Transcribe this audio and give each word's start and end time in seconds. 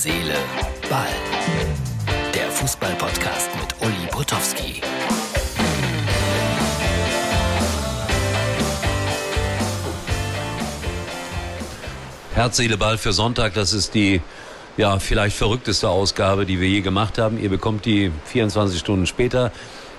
Seele, 0.00 0.36
Ball. 0.88 1.08
Der 2.32 2.48
Fußball-Podcast 2.52 3.50
mit 3.56 3.74
Uli 3.80 4.06
Potowski. 4.12 4.80
Herz, 12.32 12.58
Seele, 12.58 12.76
Ball 12.76 12.96
für 12.96 13.12
Sonntag, 13.12 13.54
das 13.54 13.72
ist 13.72 13.94
die 13.94 14.20
ja, 14.76 15.00
vielleicht 15.00 15.36
verrückteste 15.36 15.88
Ausgabe, 15.88 16.46
die 16.46 16.60
wir 16.60 16.68
je 16.68 16.80
gemacht 16.80 17.18
haben. 17.18 17.42
Ihr 17.42 17.48
bekommt 17.48 17.84
die 17.84 18.12
24 18.26 18.78
Stunden 18.78 19.06
später, 19.06 19.50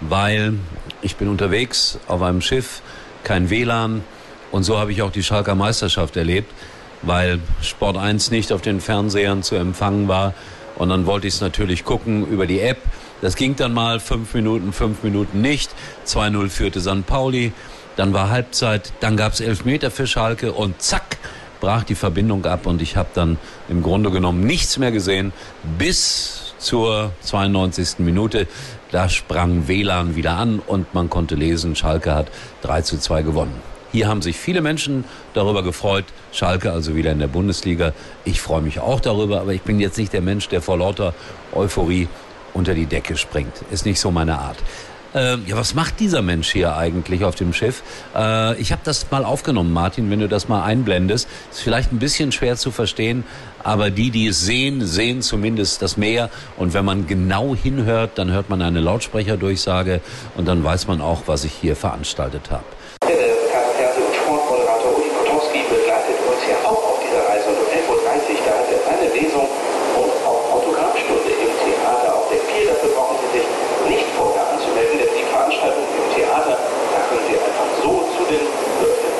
weil 0.00 0.54
ich 1.02 1.16
bin 1.16 1.28
unterwegs 1.28 1.98
auf 2.08 2.22
einem 2.22 2.40
Schiff, 2.40 2.80
kein 3.24 3.50
WLAN 3.50 4.02
und 4.52 4.62
so 4.62 4.78
habe 4.78 4.90
ich 4.90 5.02
auch 5.02 5.12
die 5.12 5.22
Schalker 5.22 5.54
Meisterschaft 5.54 6.16
erlebt, 6.16 6.50
weil 7.02 7.40
Sport 7.60 7.96
1 7.96 8.30
nicht 8.30 8.52
auf 8.52 8.62
den 8.62 8.80
Fernsehern 8.80 9.42
zu 9.42 9.56
empfangen 9.56 10.08
war 10.08 10.34
und 10.76 10.88
dann 10.88 11.06
wollte 11.06 11.26
ich 11.26 11.34
es 11.34 11.40
natürlich 11.40 11.84
gucken 11.84 12.26
über 12.26 12.46
die 12.46 12.60
App. 12.60 12.78
Das 13.20 13.36
ging 13.36 13.54
dann 13.56 13.72
mal 13.72 14.00
fünf 14.00 14.34
Minuten, 14.34 14.72
fünf 14.72 15.02
Minuten 15.02 15.40
nicht. 15.40 15.70
2-0 16.06 16.48
führte 16.48 16.80
St. 16.80 17.06
Pauli. 17.06 17.52
Dann 17.96 18.12
war 18.14 18.30
Halbzeit, 18.30 18.92
dann 19.00 19.16
gab 19.16 19.34
es 19.34 19.40
Elfmeter 19.40 19.90
für 19.90 20.06
Schalke 20.06 20.52
und 20.52 20.80
zack, 20.80 21.18
brach 21.60 21.84
die 21.84 21.94
Verbindung 21.94 22.44
ab 22.46 22.66
und 22.66 22.80
ich 22.80 22.96
habe 22.96 23.10
dann 23.14 23.38
im 23.68 23.82
Grunde 23.82 24.10
genommen 24.10 24.44
nichts 24.44 24.78
mehr 24.78 24.90
gesehen 24.90 25.32
bis 25.78 26.54
zur 26.58 27.12
92. 27.20 27.98
Minute. 27.98 28.46
Da 28.90 29.08
sprang 29.08 29.68
WLAN 29.68 30.16
wieder 30.16 30.32
an 30.32 30.58
und 30.58 30.94
man 30.94 31.10
konnte 31.10 31.34
lesen, 31.34 31.76
Schalke 31.76 32.14
hat 32.14 32.28
3 32.62 32.82
zu 32.82 32.98
2 32.98 33.22
gewonnen. 33.22 33.60
Hier 33.92 34.08
haben 34.08 34.22
sich 34.22 34.38
viele 34.38 34.62
Menschen 34.62 35.04
darüber 35.34 35.62
gefreut. 35.62 36.06
Schalke 36.32 36.72
also 36.72 36.96
wieder 36.96 37.12
in 37.12 37.18
der 37.18 37.26
Bundesliga. 37.26 37.92
Ich 38.24 38.40
freue 38.40 38.62
mich 38.62 38.80
auch 38.80 39.00
darüber, 39.00 39.42
aber 39.42 39.52
ich 39.52 39.62
bin 39.62 39.78
jetzt 39.80 39.98
nicht 39.98 40.14
der 40.14 40.22
Mensch, 40.22 40.48
der 40.48 40.62
vor 40.62 40.78
lauter 40.78 41.14
Euphorie 41.54 42.08
unter 42.54 42.72
die 42.72 42.86
Decke 42.86 43.18
springt. 43.18 43.52
Ist 43.70 43.84
nicht 43.84 44.00
so 44.00 44.10
meine 44.10 44.38
Art. 44.38 44.56
Äh, 45.14 45.36
ja, 45.46 45.56
was 45.56 45.74
macht 45.74 46.00
dieser 46.00 46.22
Mensch 46.22 46.50
hier 46.50 46.74
eigentlich 46.74 47.22
auf 47.22 47.34
dem 47.34 47.52
Schiff? 47.52 47.82
Äh, 48.16 48.58
ich 48.58 48.72
habe 48.72 48.80
das 48.82 49.10
mal 49.10 49.26
aufgenommen, 49.26 49.70
Martin, 49.70 50.10
wenn 50.10 50.20
du 50.20 50.28
das 50.28 50.48
mal 50.48 50.62
einblendest. 50.62 51.28
Ist 51.50 51.60
vielleicht 51.60 51.92
ein 51.92 51.98
bisschen 51.98 52.32
schwer 52.32 52.56
zu 52.56 52.70
verstehen, 52.70 53.24
aber 53.62 53.90
die, 53.90 54.10
die 54.10 54.28
es 54.28 54.40
sehen, 54.40 54.86
sehen 54.86 55.20
zumindest 55.20 55.82
das 55.82 55.98
Meer. 55.98 56.30
Und 56.56 56.72
wenn 56.72 56.86
man 56.86 57.06
genau 57.06 57.54
hinhört, 57.54 58.12
dann 58.16 58.30
hört 58.30 58.48
man 58.48 58.62
eine 58.62 58.80
Lautsprecherdurchsage 58.80 60.00
und 60.34 60.48
dann 60.48 60.64
weiß 60.64 60.86
man 60.86 61.02
auch, 61.02 61.24
was 61.26 61.44
ich 61.44 61.52
hier 61.52 61.76
veranstaltet 61.76 62.50
habe. 62.50 62.64
Der 63.02 63.18
Fernseh- 63.76 64.00
und 64.00 64.14
Sportmoderator 64.16 64.96
Uli 64.96 65.10
Potowski 65.12 65.60
begleitet 65.68 66.16
uns 66.24 66.40
ja 66.48 66.56
auch 66.64 66.96
auf 66.96 66.98
dieser 67.04 67.20
Reise. 67.28 67.52
Und 67.52 67.60
um 67.60 67.68
11.30 67.68 67.92
Uhr, 67.92 68.46
da 68.48 68.52
hat 68.56 68.68
er 68.72 68.80
seine 68.80 69.08
Lesung 69.12 69.44
und 69.44 70.12
auch 70.24 70.44
Autogrammstunde 70.56 71.28
im 71.28 71.52
Theater 71.60 72.16
auf 72.16 72.32
der 72.32 72.40
Pier. 72.48 72.72
Dafür 72.72 72.96
brauchen 72.96 73.20
Sie 73.20 73.42
sich 73.42 73.46
nicht 73.92 74.08
vorher 74.16 74.48
anzumelden, 74.48 74.96
denn 75.02 75.12
die 75.12 75.26
Veranstaltung 75.28 75.82
im 75.82 76.08
Theater, 76.14 76.56
da 76.56 76.98
können 77.10 77.26
Sie 77.26 77.36
einfach 77.36 77.68
so 77.82 77.92
zu 78.16 78.22
den 78.30 78.46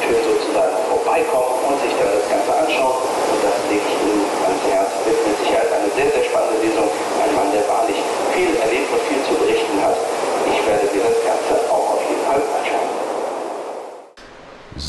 Türen 0.01 0.25
sozusagen 0.25 0.75
vorbeikommen 0.89 1.53
und 1.69 1.77
sich 1.83 1.95
dann 1.99 2.11
das 2.17 2.27
Ganze 2.31 2.51
anschauen. 2.55 2.97
Und 3.03 3.41
das 3.43 3.57
lege 3.67 3.83
ich 3.83 3.99
Ihnen 3.99 4.25
ans 4.47 4.65
Herz. 4.73 4.91
Wird 5.05 5.21
mit 5.27 5.37
Sicherheit 5.43 5.71
eine 5.75 5.91
sehr, 5.93 6.09
sehr 6.15 6.25
spannende 6.25 6.59
Lesung. 6.63 6.89
Ein 7.19 7.33
Mann, 7.35 7.51
der 7.51 7.67
wahrlich 7.67 7.99
viel 8.33 8.55
erlebt 8.57 8.89
und 8.95 9.03
viel 9.11 9.23
zu 9.27 9.35
berichten 9.37 9.77
hat. 9.83 9.99
Ich 10.49 10.61
werde 10.65 10.87
mir 10.87 11.03
das 11.03 11.19
Ganze 11.27 11.55
auch 11.67 11.99
auf 11.99 12.03
jeden 12.07 12.23
Fall 12.25 12.41
anschauen. 12.41 12.91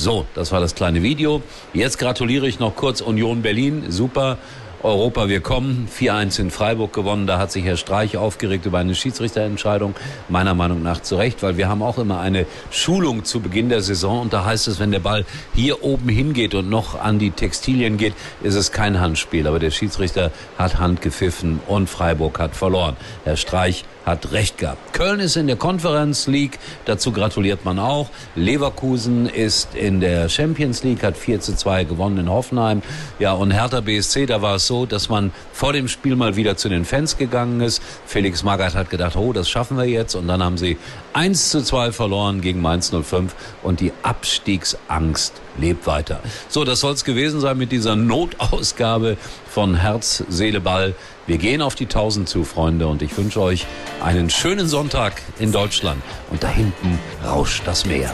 So, 0.04 0.26
das 0.36 0.52
war 0.52 0.60
das 0.60 0.76
kleine 0.76 1.02
Video. 1.02 1.42
Jetzt 1.74 1.98
gratuliere 1.98 2.46
ich 2.46 2.60
noch 2.60 2.76
kurz 2.76 3.00
Union 3.00 3.42
Berlin. 3.42 3.86
Super. 3.88 4.38
Europa, 4.84 5.30
wir 5.30 5.40
kommen. 5.40 5.88
4-1 5.98 6.42
in 6.42 6.52
Freiburg 6.52 6.92
gewonnen. 6.92 7.26
Da 7.26 7.40
hat 7.40 7.54
sich 7.54 7.64
Herr 7.64 7.78
Streich 7.78 8.18
aufgeregt 8.18 8.66
über 8.66 8.80
eine 8.80 8.96
Schiedsrichterentscheidung. 8.96 9.96
Meiner 10.28 10.54
Meinung 10.54 10.84
nach 10.84 11.02
zu 11.02 11.16
Recht, 11.16 11.42
weil 11.42 11.56
wir 11.56 11.70
haben 11.70 11.82
auch 11.82 11.98
immer 11.98 12.20
eine 12.20 12.46
Schulung 12.70 13.24
zu 13.24 13.40
Beginn 13.40 13.70
der 13.70 13.82
Saison. 13.82 14.20
Und 14.20 14.34
da 14.34 14.44
heißt 14.44 14.68
es, 14.68 14.80
wenn 14.80 14.92
der 14.92 15.00
Ball 15.00 15.26
hier 15.56 15.84
oben 15.84 16.10
hingeht 16.10 16.54
und 16.54 16.70
noch 16.70 17.00
an 17.00 17.18
die 17.18 17.32
Textilien 17.32 17.96
geht, 17.98 18.14
ist 18.42 18.56
es 18.56 18.74
kein 18.74 19.00
Handspiel. 19.00 19.48
Aber 19.48 19.60
der 19.60 19.72
Schiedsrichter 19.72 20.32
hat 20.58 20.80
Hand 20.80 21.02
gepfiffen 21.02 21.62
und 21.66 21.90
Freiburg 21.90 22.40
hat 22.40 22.54
verloren. 22.54 22.98
Herr 23.24 23.38
Streich 23.38 23.86
hat 24.06 24.32
recht 24.34 24.58
gehabt. 24.58 24.94
Köln 24.94 25.20
ist 25.20 25.38
in 25.38 25.48
der 25.48 25.56
Conference 25.56 26.28
League, 26.28 26.60
dazu 26.86 27.12
gratuliert 27.12 27.64
man 27.64 27.80
auch. 27.80 28.10
Leverkusen 28.36 29.28
ist 29.28 29.76
in 29.76 30.02
der 30.02 30.28
Champions 30.30 30.84
League, 30.84 31.04
hat 31.04 31.18
4 31.18 31.40
zu 31.40 31.56
2 31.56 31.86
gewonnen 31.86 32.18
in 32.18 32.30
Hoffenheim. 32.30 32.82
Ja, 33.20 33.32
und 33.32 33.52
Hertha 33.52 33.80
BSC, 33.80 34.26
da 34.26 34.42
war 34.42 34.56
es 34.56 34.68
so, 34.68 34.73
dass 34.74 35.10
man 35.10 35.32
vor 35.52 35.74
dem 35.74 35.88
Spiel 35.88 36.16
mal 36.16 36.36
wieder 36.36 36.58
zu 36.58 36.70
den 36.70 36.86
Fans 36.86 37.18
gegangen 37.18 37.62
ist. 37.62 37.82
Felix 38.06 38.44
Magath 38.44 38.76
hat 38.76 38.90
gedacht, 38.90 39.16
oh, 39.16 39.32
das 39.32 39.50
schaffen 39.50 39.78
wir 39.78 39.86
jetzt. 39.86 40.16
Und 40.16 40.28
dann 40.28 40.44
haben 40.44 40.58
sie 40.58 40.78
1 41.14 41.50
zu 41.50 41.64
2 41.64 41.92
verloren 41.92 42.42
gegen 42.42 42.62
Mainz 42.62 42.92
05 42.92 43.36
und 43.62 43.80
die 43.80 43.94
Abstiegsangst 44.02 45.34
lebt 45.58 45.86
weiter. 45.86 46.20
So, 46.50 46.64
das 46.64 46.80
soll 46.80 46.94
es 46.94 47.04
gewesen 47.04 47.40
sein 47.40 47.58
mit 47.58 47.72
dieser 47.72 47.96
Notausgabe 47.96 49.18
von 49.50 49.76
Herz, 49.76 50.24
Seele, 50.30 50.60
Ball. 50.60 50.96
Wir 51.28 51.38
gehen 51.38 51.62
auf 51.62 51.76
die 51.76 51.86
1000 51.86 52.28
zu, 52.28 52.44
Freunde, 52.44 52.88
und 52.88 53.02
ich 53.02 53.16
wünsche 53.18 53.40
euch 53.40 53.66
einen 54.04 54.30
schönen 54.30 54.68
Sonntag 54.68 55.22
in 55.40 55.52
Deutschland. 55.52 56.02
Und 56.32 56.44
da 56.44 56.50
hinten 56.50 57.00
rauscht 57.24 57.62
das 57.66 57.86
Meer. 57.86 58.14